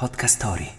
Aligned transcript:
Podcast 0.00 0.36
Story. 0.36 0.72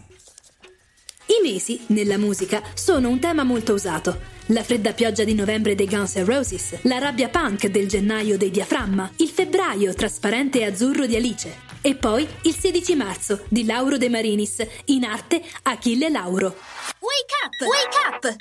I 1.27 1.48
mesi, 1.48 1.79
nella 1.90 2.18
musica, 2.18 2.60
sono 2.73 3.08
un 3.08 3.20
tema 3.20 3.44
molto 3.44 3.74
usato. 3.74 4.20
La 4.47 4.63
fredda 4.63 4.94
pioggia 4.94 5.24
di 5.24 5.36
novembre 5.36 5.75
dei 5.75 5.86
Guns 5.86 6.16
N' 6.16 6.26
Roses, 6.26 6.81
la 6.86 6.97
rabbia 6.97 7.29
punk 7.29 7.68
del 7.68 7.88
gennaio 7.88 8.36
dei 8.36 8.49
Diaframma, 8.49 9.12
il 9.18 9.29
febbraio 9.29 9.94
trasparente 9.94 10.62
e 10.62 10.65
azzurro 10.65 11.05
di 11.05 11.15
Alice. 11.15 11.55
E 11.81 11.94
poi 11.94 12.28
il 12.42 12.55
16 12.55 12.96
marzo 12.96 13.44
di 13.47 13.63
Lauro 13.63 13.99
De 13.99 14.10
Marinis, 14.10 14.65
in 14.85 15.03
arte 15.03 15.44
Achille 15.62 16.09
Lauro. 16.09 16.55
Wake 16.98 17.35
up! 17.45 17.62
Wake 17.67 17.98
up! 18.09 18.35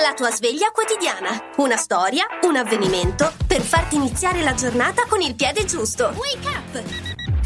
La 0.00 0.14
tua 0.14 0.30
sveglia 0.30 0.70
quotidiana. 0.70 1.50
Una 1.56 1.76
storia, 1.76 2.24
un 2.42 2.54
avvenimento 2.54 3.32
per 3.48 3.62
farti 3.62 3.96
iniziare 3.96 4.42
la 4.42 4.54
giornata 4.54 5.06
con 5.08 5.20
il 5.22 5.34
piede 5.34 5.64
giusto. 5.64 6.14
Wake 6.14 6.46
up! 6.46 7.37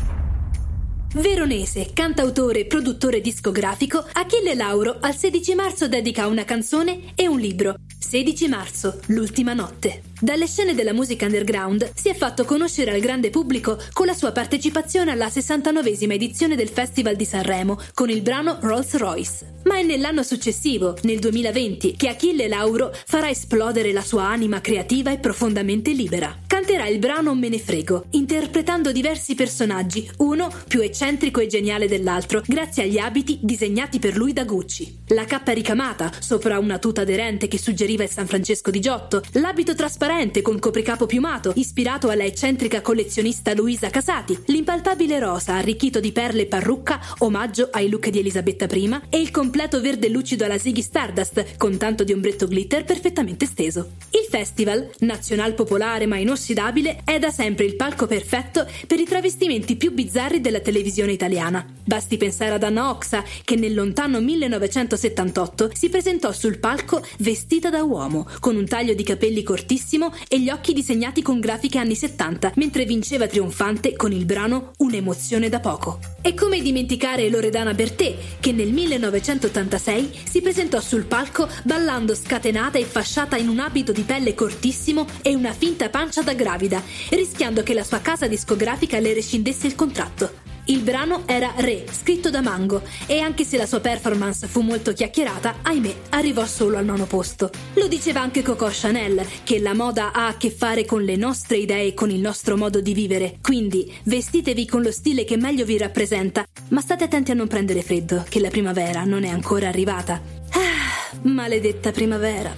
Veronese, 1.15 1.91
cantautore 1.93 2.61
e 2.61 2.65
produttore 2.65 3.21
discografico, 3.21 4.03
Achille 4.13 4.55
Lauro 4.55 4.97
al 4.99 5.15
16 5.15 5.55
marzo 5.55 5.87
dedica 5.87 6.27
una 6.27 6.45
canzone 6.45 7.13
e 7.15 7.29
un 7.29 7.39
libro. 7.39 7.75
16 7.99 8.49
marzo, 8.49 8.99
l'ultima 9.09 9.53
notte. 9.53 10.03
Dalle 10.19 10.47
scene 10.47 10.75
della 10.75 10.95
musica 10.95 11.27
underground 11.27 11.93
si 11.95 12.09
è 12.09 12.15
fatto 12.15 12.45
conoscere 12.45 12.93
al 12.93 13.01
grande 13.01 13.29
pubblico 13.29 13.79
con 13.93 14.07
la 14.07 14.15
sua 14.15 14.33
partecipazione 14.33 15.11
alla 15.11 15.27
69esima 15.27 16.13
edizione 16.13 16.57
del 16.57 16.69
Festival 16.69 17.17
di 17.17 17.27
Sanremo 17.27 17.79
con 17.93 18.09
il 18.09 18.23
brano 18.23 18.57
Rolls 18.63 18.97
Royce. 18.97 19.61
Ma 19.65 19.79
è 19.79 19.83
nell'anno 19.83 20.23
successivo, 20.23 20.97
nel 21.03 21.19
2020, 21.19 21.95
che 21.95 22.09
Achille 22.09 22.49
Lauro 22.49 22.91
farà 23.07 23.29
esplodere 23.29 23.93
la 23.93 24.03
sua 24.03 24.25
anima 24.25 24.63
creativa 24.63 25.13
e 25.13 25.19
profondamente 25.19 25.93
libera. 25.93 26.42
Canterà 26.53 26.87
il 26.87 26.99
brano 26.99 27.35
Me 27.35 27.49
ne 27.49 27.59
frego, 27.59 28.05
interpretando 28.11 28.93
diversi 28.93 29.35
personaggi, 29.35 30.07
uno 30.19 30.53
più 30.69 30.83
eccentrico 30.83 31.41
e 31.41 31.47
geniale 31.47 31.89
dell'altro, 31.89 32.43
grazie 32.45 32.83
agli 32.83 32.99
abiti 32.99 33.39
disegnati 33.41 33.99
per 33.99 34.19
lui 34.19 34.35
da 34.35 34.45
Gucci. 34.45 34.99
La 35.09 35.25
cappa 35.25 35.53
ricamata, 35.53 36.13
sopra 36.19 36.59
una 36.59 36.79
tuta 36.79 37.01
aderente 37.01 37.49
che 37.49 37.59
suggeriva 37.59 38.03
il 38.03 38.11
San 38.11 38.27
Francesco 38.27 38.71
di 38.71 38.81
Giotto, 38.81 39.23
l'abito 39.33 39.75
trasparente 39.75 40.43
con 40.43 40.59
copricapo 40.59 41.07
piumato, 41.07 41.55
ispirato 41.57 42.11
alla 42.11 42.25
eccentrica 42.25 42.83
collezionista 42.83 43.55
Luisa 43.55 43.89
Casati, 43.89 44.39
l'impalpabile 44.49 45.19
rosa 45.19 45.55
arricchito 45.55 46.01
di 46.01 46.13
perle 46.13 46.43
e 46.43 46.47
parrucca, 46.47 47.01
omaggio 47.21 47.71
ai 47.73 47.89
look 47.89 48.11
di 48.11 48.19
Elisabetta 48.19 48.67
I, 48.71 49.01
e 49.09 49.19
il 49.19 49.31
completo 49.31 49.81
verde 49.81 50.11
lucido 50.11 50.45
alla 50.45 50.59
Ziggy 50.59 50.83
Stardust, 50.83 51.57
con 51.57 51.79
tanto 51.79 52.05
di 52.05 52.13
ombretto 52.13 52.47
glitter 52.47 52.85
perfettamente 52.85 53.47
steso. 53.47 53.93
Il 54.11 54.27
festival, 54.29 54.91
nazional 54.99 55.55
popolare 55.55 56.05
ma 56.05 56.19
inossidabile, 56.43 57.03
è 57.05 57.19
da 57.19 57.31
sempre 57.31 57.65
il 57.65 57.77
palco 57.77 58.07
perfetto 58.07 58.67
per 58.87 58.99
i 58.99 59.05
travestimenti 59.05 59.77
più 59.77 59.93
bizzarri 59.93 60.41
della 60.41 60.61
televisione 60.61 61.13
italiana. 61.13 61.65
Basti 61.85 62.17
pensare 62.17 62.55
ad 62.55 62.63
Anna 62.63 62.91
Oxa, 62.91 63.25
che 63.45 63.57
nel 63.57 63.75
lontano 63.75 64.21
1978 64.21 65.71
si 65.75 65.89
presentò 65.89 66.31
sul 66.33 66.59
palco 66.59 67.05
vestita 67.19 67.71
da 67.71 67.83
uomo, 67.83 68.27
con 68.39 68.57
un 68.57 68.67
taglio 68.67 68.95
di 68.95 69.03
capelli 69.03 69.43
cortissimo 69.43 70.13
e 70.29 70.41
gli 70.41 70.49
occhi 70.49 70.73
disegnati 70.73 71.23
con 71.23 71.41
grafiche 71.41 71.79
anni 71.79 71.95
70, 71.95 72.53
mentre 72.57 72.85
vinceva 72.85 73.27
trionfante 73.27 73.97
con 73.97 74.13
il 74.13 74.25
brano 74.25 74.71
Un'emozione 74.79 75.49
da 75.49 75.61
poco. 75.61 75.99
E 76.23 76.35
come 76.35 76.61
dimenticare 76.61 77.29
Loredana 77.29 77.75
Bertè, 77.75 78.17
che 78.39 78.53
nel 78.53 78.73
1986 78.73 80.21
si 80.31 80.41
presentò 80.41 80.81
sul 80.81 81.05
palco 81.05 81.49
ballando 81.65 82.15
scatenata 82.15 82.79
e 82.79 82.85
fasciata 82.85 83.37
in 83.37 83.49
un 83.49 83.59
abito 83.59 83.93
di 83.93 84.03
pelle 84.03 84.35
cortissimo 84.35 85.07
e 85.21 85.35
una 85.35 85.53
finta 85.53 85.89
pancia 85.89 86.23
da 86.23 86.35
gravida, 86.35 86.83
rischiando 87.11 87.63
che 87.63 87.75
la 87.75 87.85
sua 87.85 87.99
casa 87.99 88.29
discografica 88.29 89.01
le 89.01 89.15
rescindesse 89.15 89.67
il 89.67 89.75
contratto. 89.75 90.42
Il 90.67 90.83
brano 90.83 91.27
era 91.27 91.53
Re, 91.57 91.87
scritto 91.91 92.31
da 92.31 92.41
Mango, 92.41 92.83
e 93.07 93.19
anche 93.19 93.45
se 93.45 93.57
la 93.57 93.67
sua 93.67 93.81
performance 93.81 94.47
fu 94.47 94.61
molto 94.61 94.93
chiacchierata, 94.93 95.57
ahimè, 95.63 95.95
arrivò 96.11 96.47
solo 96.47 96.77
al 96.77 96.85
nono 96.85 97.07
posto. 97.07 97.51
Lo 97.75 97.89
diceva 97.89 98.21
anche 98.21 98.43
Coco 98.43 98.69
Chanel, 98.71 99.27
che 99.43 99.59
la 99.59 99.75
moda 99.75 100.13
ha 100.13 100.29
a 100.29 100.37
che 100.37 100.53
fare 100.53 100.85
con 100.85 101.03
le 101.03 101.17
nostre 101.17 101.57
idee 101.57 101.89
e 101.89 101.95
con 101.95 102.11
il 102.11 102.21
nostro 102.21 102.57
modo 102.57 102.81
di 102.81 102.95
vivere, 102.95 103.39
quindi 103.43 103.93
vestitevi 104.05 104.65
con 104.67 104.83
lo 104.83 104.93
stile 104.93 105.25
che 105.25 105.37
meglio 105.37 105.65
vi 105.65 105.79
rappresenta, 105.79 106.47
ma 106.69 106.81
state 106.81 107.05
attenti 107.05 107.33
a 107.33 107.35
non 107.35 107.49
prendere 107.49 107.83
freddo, 107.83 108.25
che 108.29 108.39
la 108.39 108.51
primavera 108.51 109.03
non 109.03 109.25
è 109.25 109.29
ancora 109.29 109.67
arrivata. 109.67 110.23
Ah, 110.51 111.17
maledetta 111.23 111.91
primavera. 111.91 112.55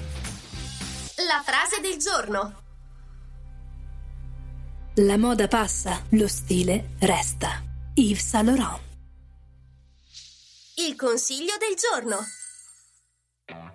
La 1.17 1.43
frase 1.43 1.81
del 1.81 1.97
giorno. 1.97 2.63
La 4.97 5.17
moda 5.17 5.49
passa, 5.49 6.03
lo 6.11 6.29
stile 6.29 6.91
resta. 6.99 7.73
Yves 7.97 8.27
Saint 8.27 8.47
Laurent. 8.47 8.81
Il 10.77 10.97
consiglio 10.97 11.53
del 11.61 11.77
giorno. 11.77 12.19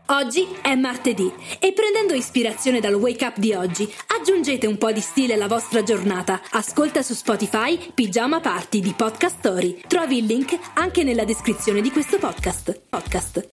Oggi 0.08 0.46
è 0.62 0.76
martedì 0.76 1.32
e 1.60 1.72
prendendo 1.72 2.14
ispirazione 2.14 2.82
dal 2.82 2.96
wake 2.96 3.26
up 3.26 3.38
di 3.38 3.54
oggi, 3.54 3.90
aggiungete 4.08 4.68
un 4.68 4.78
po' 4.78 4.92
di 4.92 5.00
stile 5.00 5.36
alla 5.36 5.48
vostra 5.48 5.84
giornata. 5.84 6.42
Ascolta 6.52 7.02
su 7.02 7.14
Spotify 7.14 7.94
Pigiama 7.94 8.42
Party 8.42 8.82
di 8.82 8.92
Podcast 8.92 9.38
Story. 9.38 9.80
Trovi 9.88 10.18
il 10.18 10.26
link 10.26 10.58
anche 10.74 11.04
nella 11.04 11.24
descrizione 11.24 11.80
di 11.80 11.90
questo 11.90 12.18
podcast. 12.18 12.78
podcast. 12.90 13.48